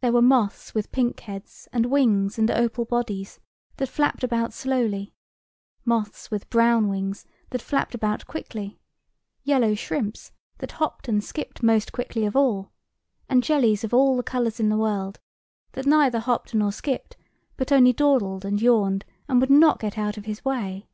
[0.00, 3.40] There were moths with pink heads and wings and opal bodies,
[3.76, 5.12] that flapped about slowly;
[5.84, 8.78] moths with brown wings that flapped about quickly;
[9.44, 12.72] yellow shrimps that hopped and skipped most quickly of all;
[13.28, 15.20] and jellies of all the colours in the world,
[15.72, 17.18] that neither hopped nor skipped,
[17.58, 20.88] but only dawdled and yawned, and would not get out of his way.